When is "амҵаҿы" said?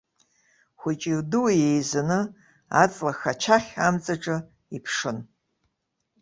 3.85-4.37